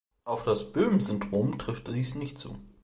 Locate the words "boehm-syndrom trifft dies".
0.73-2.15